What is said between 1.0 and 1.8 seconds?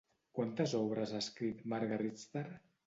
ha escrit